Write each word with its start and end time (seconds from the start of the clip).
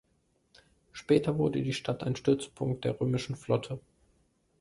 Später 0.93 1.37
wurde 1.37 1.61
die 1.61 1.73
Stadt 1.75 2.03
ein 2.03 2.15
Stützpunkt 2.15 2.85
der 2.85 2.99
römischen 2.99 3.35
Flotte. 3.35 3.79